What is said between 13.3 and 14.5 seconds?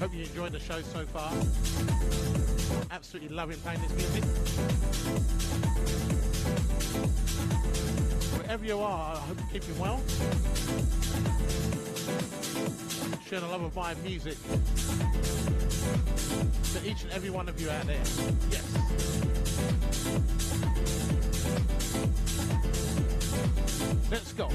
a love of my music